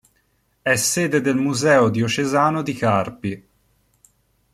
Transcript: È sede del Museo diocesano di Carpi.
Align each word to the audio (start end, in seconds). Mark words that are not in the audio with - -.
È 0.63 0.75
sede 0.77 1.21
del 1.21 1.35
Museo 1.35 1.89
diocesano 1.89 2.63
di 2.63 2.73
Carpi. 2.73 3.47